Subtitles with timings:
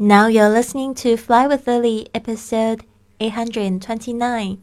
[0.00, 2.82] Now you're listening to Fly with Lily, episode
[3.18, 4.58] eight hundred and twenty-nine.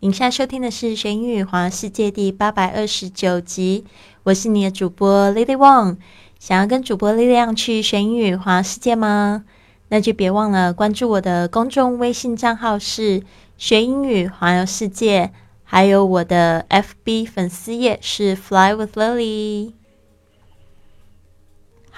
[0.00, 3.84] 您现在收听的是《学英语环世界》第八百二十九集。
[4.22, 5.98] 我是你的主播 Lily Wong。
[6.38, 9.44] 想要跟主播力量去学英语环世界吗？
[9.90, 13.22] 那就别忘了关注我的公众微信账号是
[13.58, 15.34] “学英语环游世界”，
[15.64, 19.72] 还有我的 FB 粉丝页是 “Fly with Lily”。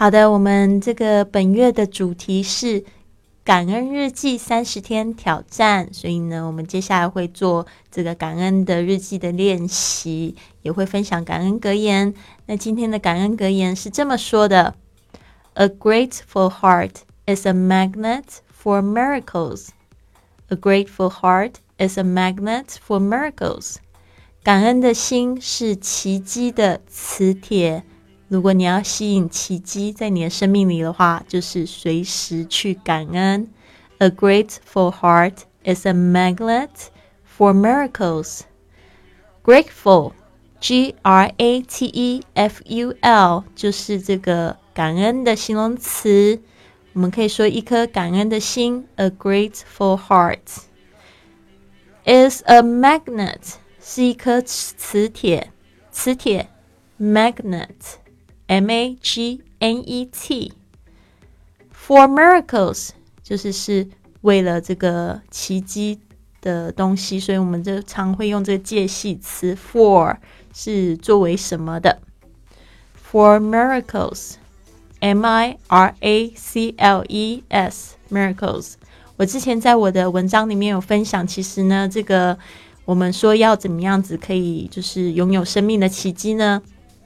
[0.01, 2.83] 好的，我们这个本月的主题是
[3.45, 12.15] 感恩日记三十天挑战，所以呢，我们接下来会做这个感恩的日记的练习，也会分享感恩格言。
[12.47, 14.75] 那今天的感恩格言是这么说的
[15.53, 18.25] ：“A grateful heart is a magnet
[18.59, 19.69] for miracles.
[20.49, 23.75] A grateful heart is a magnet for miracles.”
[24.43, 27.85] 感恩的心是奇迹的磁铁。
[28.31, 33.49] 如果你要吸引奇迹在你的生命里的话，就是随时去感恩。
[33.99, 36.69] A grateful heart is a magnet
[37.37, 38.43] for miracles.
[39.43, 40.13] Grateful,
[40.61, 46.41] G R A T E F U L，就是这个感恩的形容词。
[46.93, 50.39] 我们可以说一颗感恩的心，a grateful heart
[52.05, 55.51] is a magnet，是一颗磁铁，
[55.91, 56.49] 磁铁
[57.01, 57.99] ，magnet。
[58.51, 60.53] M A G N E T
[61.73, 62.89] for miracles
[63.23, 63.87] 就是是
[64.23, 66.01] 为了这个奇迹
[66.41, 70.17] 的东西，所以我们就常会用这个介系词 for
[70.53, 72.01] 是作为什么的。
[73.09, 74.33] For miracles,
[74.99, 78.73] M I R A C L E S miracles。
[79.17, 82.37] 我之前在我的文章里面有分享，其实呢，这个
[82.85, 86.61] 我们说要怎么样子可以就是拥有生命的奇迹呢？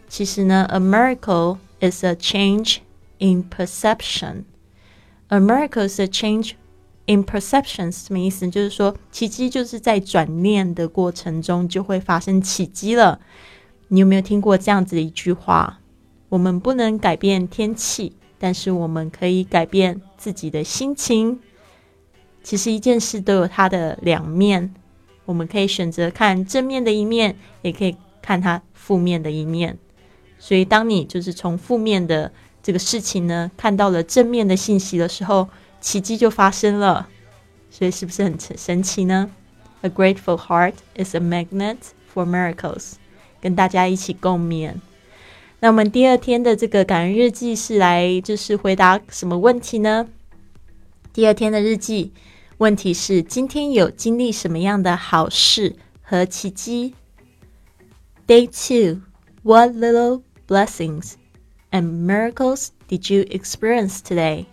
[0.09, 2.79] 其实呢，a miracle is a change
[3.19, 4.45] in perception.
[5.29, 6.53] A miracle is a change
[7.07, 8.49] in perception 什么意思？
[8.49, 13.21] 就是说，奇迹就是在转念的过程中就会发生奇迹了。
[13.89, 15.81] 你有没有听过这样子的一句话？
[16.29, 21.41] 我们不能改变天气，但是我们可以改变自己的心情。
[22.43, 24.75] 其实一件事都有它的两面，
[25.25, 29.79] 我们可以选择看正面的一面，也可以看它负面的一面。
[30.47, 32.31] 所以，当你就是从负面的
[32.63, 35.49] 这个事情呢，看到了正面的信息的时候，
[35.81, 37.09] 奇迹就发生了。
[37.71, 39.31] 所以，是不是很神奇呢
[39.81, 41.79] ？A grateful heart is a magnet
[42.13, 42.97] for miracles。
[43.41, 44.75] 跟大家一起共勉。
[45.61, 50.07] 那我们第二天的这个感恩日记是来就是回答什么问题呢？
[51.15, 52.13] 第二天的日记
[52.59, 56.93] 问题是：今天有经历什么样的好事和奇迹
[58.27, 59.01] ？Day two,
[59.43, 61.14] what little blessings
[61.72, 64.46] and miracles did you experience today?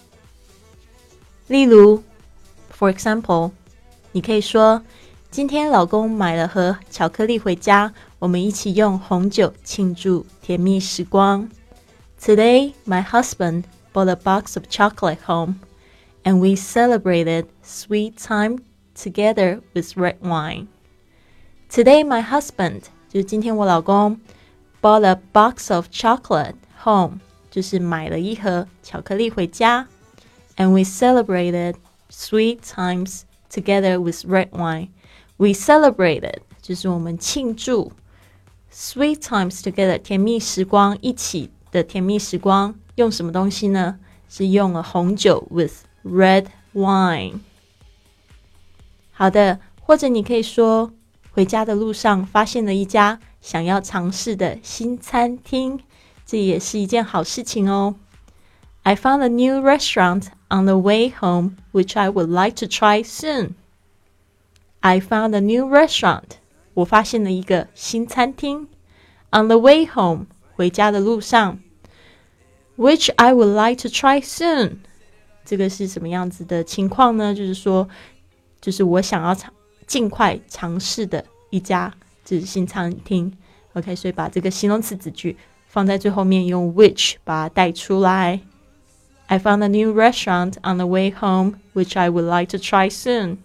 [1.48, 2.02] 例如，
[2.76, 3.52] for example，
[4.12, 11.48] 你可以说：“今天老公买了盒巧克力回家，我们一起用红酒庆祝甜蜜时光。”
[12.20, 15.56] Today, my husband bought a box of chocolate home,
[16.24, 18.58] and we celebrated sweet time
[18.94, 20.66] together with red wine.
[21.70, 24.18] Today, my husband 就是今天我老公
[24.80, 29.88] bought a box of chocolate home，就是买了一盒巧克力回家。
[30.56, 31.74] And we celebrated
[32.10, 34.88] sweet times together with red wine.
[35.36, 37.92] We celebrated 就是我们庆祝
[38.72, 43.98] sweet times together 甜蜜时光一起的甜蜜时光，用什么东西呢？
[44.28, 47.40] 是用了红酒 with red wine。
[49.12, 50.92] 好的，或者你可以说，
[51.32, 55.79] 回家的路上发现了一家 想要尝试的新餐厅，
[56.25, 57.95] 这也是一件好事情哦。
[58.83, 63.55] I found a new restaurant on the way home, which I would like to try soon.
[64.79, 66.23] I found a new restaurant.
[66.73, 68.67] 我发现了一个新餐厅。
[69.31, 70.25] On the way home，
[70.55, 71.59] 回家的路上。
[72.77, 74.77] Which I would like to try soon。
[75.45, 77.35] 这个是什么样子的情况呢？
[77.35, 77.87] 就是说，
[78.59, 79.53] 就是我想要尝
[79.85, 81.93] 尽快尝试的一家。
[82.39, 83.31] 是新餐厅
[83.73, 85.35] ，OK，所以把这个形容词子句
[85.67, 88.39] 放在最后面，用 which 把它带出来。
[89.27, 93.37] I found a new restaurant on the way home, which I would like to try soon。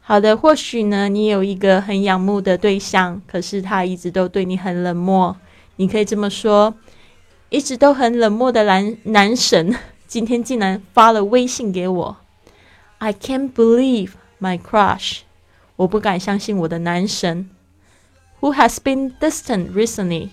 [0.00, 5.36] 好的，或许呢，你有一个很仰慕的对象，可是他一直都对你很冷漠。
[5.76, 6.74] 你可以这么说：
[7.48, 9.76] 一直都很冷漠的男男神，
[10.06, 12.16] 今天竟然发了微信给我。
[12.98, 15.20] I can't believe my crush。
[15.76, 17.48] 我不敢相信我的男神。
[18.40, 20.30] Who has been distant recently？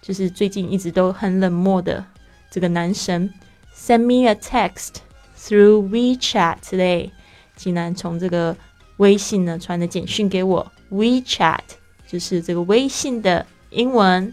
[0.00, 2.04] 就是最近一直都很冷漠的
[2.50, 3.32] 这个男神。
[3.76, 4.96] Send me a text
[5.38, 7.10] through WeChat today，
[7.54, 8.56] 竟然从这个
[8.96, 10.72] 微信呢传的简讯给我。
[10.90, 11.60] WeChat
[12.06, 14.32] 就是这个微信的英文。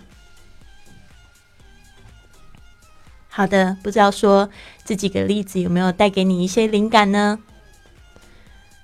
[3.27, 4.49] 好的，不知道说
[4.83, 7.39] 这几个例子有没有带给你一些灵感呢？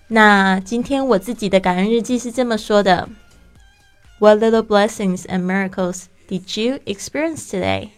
[0.07, 3.09] 那今天我自己的感恩日记是这么说的
[4.19, 7.89] ：What little blessings and miracles did you experience today？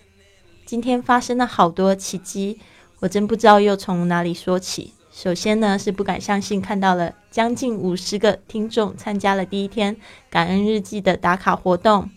[0.66, 2.60] 今天发生了好多奇迹，
[3.00, 4.94] 我真不知道又从哪里说起。
[5.12, 9.96] 首先呢，是不敢相信看到了将近五十个听众参加了第一天
[10.30, 12.10] 感恩日记的打卡活动，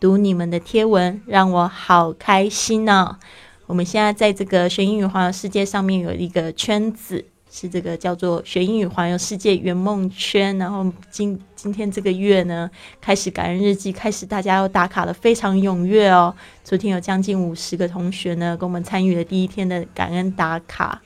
[0.00, 3.18] 读你们的贴文让我好开心哦。
[3.66, 10.56] 我们现在在这个学英语环游世界上面有一个圈子，是这个叫做学英语环游世界圆梦圈。
[10.58, 16.34] 然后今今天这个月呢，开始感恩日记，开始大家要打卡的非常踊跃哦。
[16.62, 21.00] 昨天有将近五十个同学呢，跟我们参与了第一天的感恩打卡。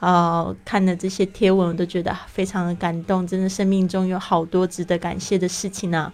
[0.00, 3.26] 哦，看了这些贴文，我都觉得非常的感动。
[3.26, 6.12] 真的，生命中有好多值得感谢的事情呢。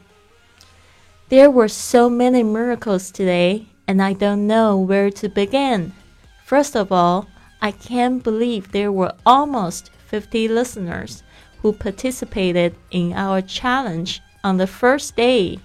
[1.28, 5.90] There were so many miracles today, and I don't know where to begin.
[6.46, 7.26] First of all,
[7.62, 11.22] I can't believe there were almost 50 listeners
[11.62, 15.58] who participated in our challenge on the first day.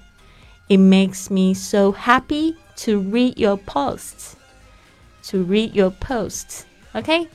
[0.68, 4.36] It makes me so happy to read your posts.
[5.24, 6.65] To read your posts.
[6.94, 7.30] Okay?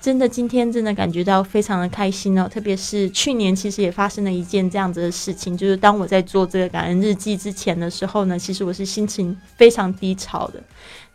[0.00, 2.48] 真的，今天真的感觉到非常的开心哦！
[2.48, 10.62] 特别是去年，其实也发生了一件这样子的事情，就是当我在做这个感恩日记之前的时候呢，其实我是心情非常低潮的。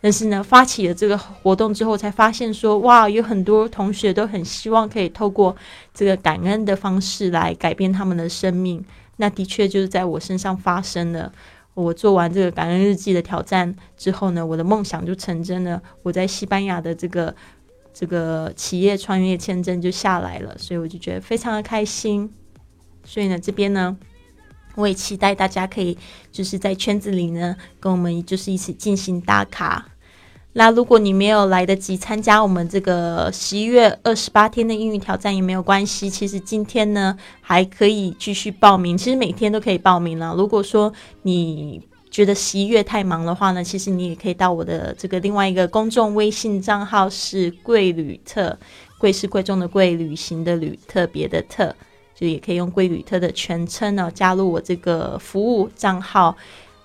[0.00, 5.56] 但是呢，发起了这个活动之后，才发现说，哇，有很多同学都很希望可以透过
[5.92, 8.84] 这个感恩的方式来改变他们的生命。
[9.16, 11.32] 那的确就是在我身上发生了。
[11.74, 15.82] 我做完这个感恩日记的挑战之后呢，我的梦想就成真了。
[16.04, 17.34] 我在西班牙的这个。
[17.98, 22.30] 这个企业创业签证就下来了，所以我就觉得非常的开心。
[23.06, 23.96] 所以呢，这边呢，
[24.74, 25.96] 我也期待大家可以
[26.30, 29.88] 就是在圈子里呢，跟我们就是一起进行打卡。
[30.52, 38.98] 那如果你没有来得及参加我们这个十一月二十八天的英语挑战也没有关系，其实今天呢还可以继续报名。
[38.98, 40.34] 其实每天都可以报名了。
[40.34, 41.80] 如果说你
[42.16, 48.58] 觉得十一月太忙的话呢，其实你也可以到我的这个另外一个公众微信账号是贵旅特，
[48.96, 51.76] 贵是贵重的贵，旅行的旅，特别的特，
[52.14, 56.34] 就也可以用贵旅特的全称呢，加入我这个服务账号。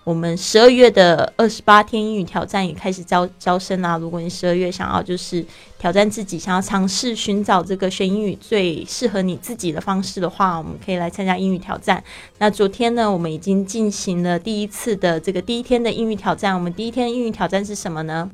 [0.03, 3.99] 我们十二月的二十八天英语挑战也开始招招生啦！
[3.99, 5.45] 如果你十二月想要就是
[5.77, 12.03] 挑战自己，想要尝试寻找这个学英语最适合你自己的方式的话，我们可以来参加英语挑战。
[12.39, 16.55] 那昨天呢，我们已经进行了第一次的这个第一天的英语挑战。
[16.55, 18.31] 我们第一天英语挑战是什么呢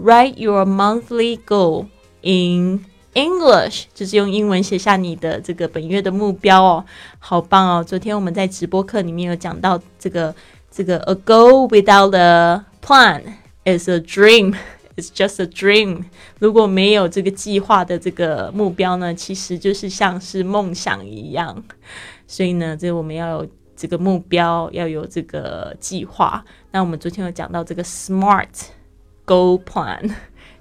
[0.00, 1.86] ？Write your monthly goal
[2.22, 6.84] in English，就是用英文写下你的这个本月的目标哦，
[7.20, 7.84] 好棒哦！
[7.84, 10.34] 昨天我们在直播课里面有讲到这个。
[10.76, 13.22] 这个 a goal without a plan
[13.64, 14.54] is a dream.
[14.94, 16.04] It's just a dream.
[16.38, 21.64] 如果没有这个计划的这个目标呢，其实就是像是梦想一样。
[22.26, 26.44] 所以呢，这我们要有这个目标，要有这个计划。
[26.72, 28.48] 那我们昨天有讲到这个 smart
[29.24, 30.12] goal plan，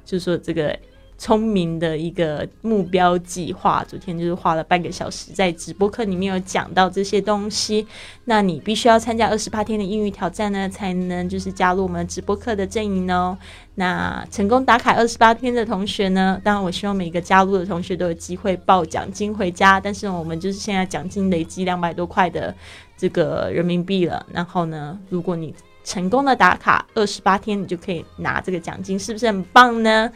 [0.05, 0.79] 就是说这个。
[1.17, 7.87] 聪明的一个目标计划，昨天就是花了半个小时在直播课里面有讲到这些东西。
[8.25, 13.37] 那你必须要参加二十八天的英语挑战呢，才能就是加入我们直播课的阵营哦。
[13.75, 19.79] 那成功打卡二十八天的同学呢，当然我希望每个加入的同学都有机会报奖金回家。
[19.79, 22.53] 但是我们就是现在奖金累积两百多块的
[22.97, 24.25] 这个人民币了。
[24.33, 25.53] 然后呢，如果你
[25.83, 30.11] 成功的打卡二十八天，你就可以拿这个奖金，是不是很棒呢？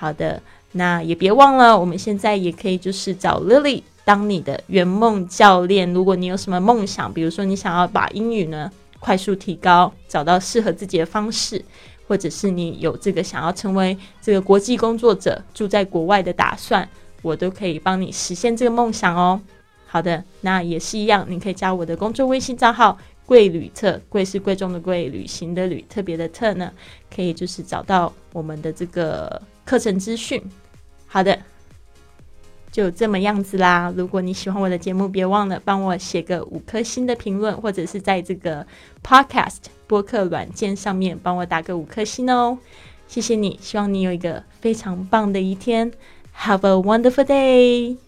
[0.00, 0.40] 好的，
[0.70, 5.92] 那也别忘了，我们现在也可以就是找 Lily 当你的圆梦教练。
[5.92, 11.60] 如果你有什么梦想，比如说你想要把英语呢快速提高，找到适合自己的方式，
[12.06, 16.88] 或者是你有这个想要成为这个国际工作者，住在国外的打算，
[17.22, 19.40] 我都可以帮你实现这个梦想哦。
[19.84, 22.96] 好的，那也是一样，你可以加我的公众微信账号。
[23.26, 26.72] 贵旅特，贵是贵重的贵，旅行的旅，特别的特呢，
[27.14, 30.42] 可以就是找到我们的这个课程资讯。
[31.06, 31.38] 好的，
[32.72, 33.92] 就这么样子啦。
[33.94, 38.66] 如果你喜欢我的节目，别忘了帮我写个五颗星的评论，或者是在这个
[39.04, 42.56] Podcast 播客软件上面帮我打个五颗星哦。
[43.06, 45.92] 谢谢你，希望你有一个非常棒的一天。
[46.34, 48.07] Have a wonderful day。